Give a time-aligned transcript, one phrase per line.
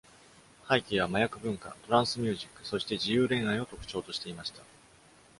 [0.67, 4.63] 背景は麻薬文化、トランスミュージック、そして自由恋愛を特徴としていました。